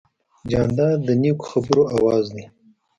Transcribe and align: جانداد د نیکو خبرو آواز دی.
جانداد 0.49 0.97
د 1.07 1.09
نیکو 1.21 1.45
خبرو 1.51 1.83
آواز 1.95 2.25
دی. 2.35 2.45